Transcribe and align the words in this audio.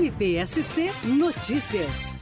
MPSC 0.00 0.90
Notícias. 1.04 2.16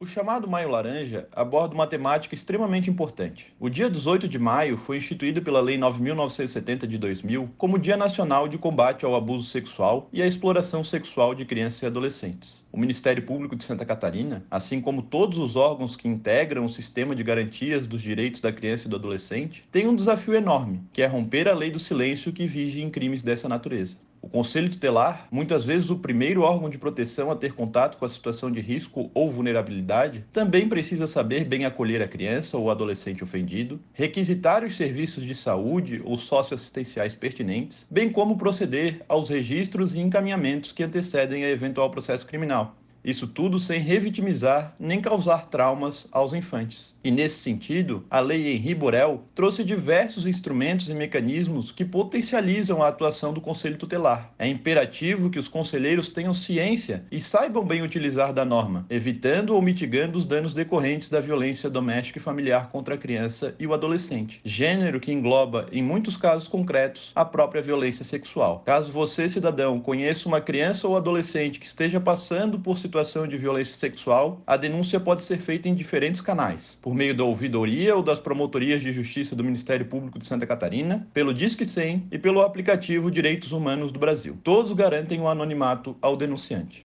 O 0.00 0.06
chamado 0.06 0.48
Maio 0.48 0.70
Laranja 0.70 1.28
aborda 1.30 1.74
uma 1.74 1.86
temática 1.86 2.34
extremamente 2.34 2.88
importante. 2.88 3.52
O 3.60 3.68
dia 3.68 3.90
18 3.90 4.26
de 4.26 4.38
maio 4.38 4.78
foi 4.78 4.96
instituído 4.96 5.42
pela 5.42 5.60
Lei 5.60 5.76
9.970 5.76 6.86
de 6.86 6.96
2000 6.96 7.50
como 7.58 7.78
Dia 7.78 7.98
Nacional 7.98 8.48
de 8.48 8.56
Combate 8.56 9.04
ao 9.04 9.14
Abuso 9.14 9.50
Sexual 9.50 10.08
e 10.10 10.22
à 10.22 10.26
Exploração 10.26 10.82
Sexual 10.82 11.34
de 11.34 11.44
Crianças 11.44 11.82
e 11.82 11.86
Adolescentes. 11.86 12.64
O 12.72 12.80
Ministério 12.80 13.22
Público 13.22 13.54
de 13.54 13.64
Santa 13.64 13.84
Catarina, 13.84 14.46
assim 14.50 14.80
como 14.80 15.02
todos 15.02 15.36
os 15.36 15.54
órgãos 15.54 15.96
que 15.96 16.08
integram 16.08 16.64
o 16.64 16.72
sistema 16.72 17.14
de 17.14 17.22
garantias 17.22 17.86
dos 17.86 18.00
direitos 18.00 18.40
da 18.40 18.50
criança 18.50 18.86
e 18.86 18.88
do 18.88 18.96
adolescente, 18.96 19.68
tem 19.70 19.86
um 19.86 19.94
desafio 19.94 20.34
enorme, 20.34 20.80
que 20.94 21.02
é 21.02 21.06
romper 21.06 21.46
a 21.46 21.52
lei 21.52 21.70
do 21.70 21.78
silêncio 21.78 22.32
que 22.32 22.46
vige 22.46 22.80
em 22.80 22.88
crimes 22.88 23.22
dessa 23.22 23.46
natureza. 23.50 23.98
O 24.20 24.28
Conselho 24.28 24.68
Tutelar, 24.68 25.28
muitas 25.30 25.64
vezes 25.64 25.90
o 25.90 25.98
primeiro 25.98 26.42
órgão 26.42 26.68
de 26.68 26.76
proteção 26.76 27.30
a 27.30 27.36
ter 27.36 27.52
contato 27.52 27.96
com 27.96 28.04
a 28.04 28.08
situação 28.08 28.50
de 28.50 28.60
risco 28.60 29.10
ou 29.14 29.30
vulnerabilidade, 29.30 30.24
também 30.32 30.68
precisa 30.68 31.06
saber 31.06 31.44
bem 31.44 31.64
acolher 31.64 32.02
a 32.02 32.08
criança 32.08 32.58
ou 32.58 32.70
adolescente 32.70 33.22
ofendido, 33.22 33.80
requisitar 33.92 34.64
os 34.64 34.76
serviços 34.76 35.24
de 35.24 35.34
saúde 35.34 36.02
ou 36.04 36.18
socioassistenciais 36.18 37.14
pertinentes, 37.14 37.86
bem 37.88 38.10
como 38.10 38.36
proceder 38.36 39.04
aos 39.08 39.28
registros 39.28 39.94
e 39.94 40.00
encaminhamentos 40.00 40.72
que 40.72 40.82
antecedem 40.82 41.44
a 41.44 41.50
eventual 41.50 41.90
processo 41.90 42.26
criminal. 42.26 42.76
Isso 43.08 43.26
tudo 43.26 43.58
sem 43.58 43.80
revitimizar 43.80 44.74
nem 44.78 45.00
causar 45.00 45.46
traumas 45.46 46.06
aos 46.12 46.34
infantes. 46.34 46.94
E 47.02 47.10
nesse 47.10 47.38
sentido, 47.38 48.04
a 48.10 48.20
Lei 48.20 48.52
Henri 48.52 48.74
Borel 48.74 49.24
trouxe 49.34 49.64
diversos 49.64 50.26
instrumentos 50.26 50.90
e 50.90 50.94
mecanismos 50.94 51.72
que 51.72 51.86
potencializam 51.86 52.82
a 52.82 52.88
atuação 52.88 53.32
do 53.32 53.40
Conselho 53.40 53.78
Tutelar. 53.78 54.34
É 54.38 54.46
imperativo 54.46 55.30
que 55.30 55.38
os 55.38 55.48
conselheiros 55.48 56.12
tenham 56.12 56.34
ciência 56.34 57.06
e 57.10 57.18
saibam 57.18 57.64
bem 57.64 57.80
utilizar 57.80 58.30
da 58.34 58.44
norma, 58.44 58.84
evitando 58.90 59.54
ou 59.54 59.62
mitigando 59.62 60.18
os 60.18 60.26
danos 60.26 60.52
decorrentes 60.52 61.08
da 61.08 61.18
violência 61.18 61.70
doméstica 61.70 62.18
e 62.18 62.22
familiar 62.22 62.68
contra 62.68 62.94
a 62.94 62.98
criança 62.98 63.54
e 63.58 63.66
o 63.66 63.72
adolescente, 63.72 64.38
gênero 64.44 65.00
que 65.00 65.10
engloba, 65.10 65.66
em 65.72 65.82
muitos 65.82 66.14
casos 66.14 66.46
concretos, 66.46 67.10
a 67.14 67.24
própria 67.24 67.62
violência 67.62 68.04
sexual. 68.04 68.62
Caso 68.66 68.92
você, 68.92 69.30
cidadão, 69.30 69.80
conheça 69.80 70.28
uma 70.28 70.42
criança 70.42 70.86
ou 70.86 70.94
adolescente 70.94 71.58
que 71.58 71.66
esteja 71.66 71.98
passando 71.98 72.58
por 72.58 72.76
situação 72.76 72.97
situação 72.98 73.28
de 73.28 73.36
violência 73.36 73.76
sexual, 73.76 74.42
a 74.46 74.56
denúncia 74.56 74.98
pode 74.98 75.22
ser 75.22 75.38
feita 75.38 75.68
em 75.68 75.74
diferentes 75.74 76.20
canais, 76.20 76.78
por 76.82 76.94
meio 76.94 77.14
da 77.14 77.22
ouvidoria 77.22 77.94
ou 77.94 78.02
das 78.02 78.18
promotorias 78.18 78.82
de 78.82 78.90
justiça 78.90 79.36
do 79.36 79.44
Ministério 79.44 79.86
Público 79.86 80.18
de 80.18 80.26
Santa 80.26 80.46
Catarina, 80.46 81.06
pelo 81.14 81.32
Disque 81.32 81.64
100 81.64 82.08
e 82.10 82.18
pelo 82.18 82.42
aplicativo 82.42 83.10
Direitos 83.10 83.52
Humanos 83.52 83.92
do 83.92 84.00
Brasil. 84.00 84.36
Todos 84.42 84.72
garantem 84.72 85.20
o 85.20 85.28
anonimato 85.28 85.96
ao 86.02 86.16
denunciante. 86.16 86.84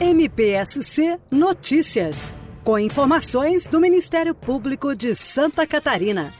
MPSC 0.00 1.18
Notícias, 1.30 2.34
com 2.62 2.78
informações 2.78 3.66
do 3.66 3.80
Ministério 3.80 4.34
Público 4.34 4.94
de 4.94 5.16
Santa 5.16 5.66
Catarina. 5.66 6.32